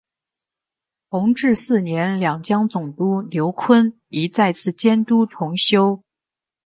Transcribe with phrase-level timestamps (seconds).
[1.11, 6.01] 同治四年两江总督刘坤一再次监督重修。